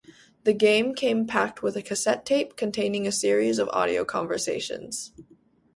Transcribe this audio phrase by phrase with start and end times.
[0.45, 5.13] The game came packaged with a cassette tape containing a series of audio conversations.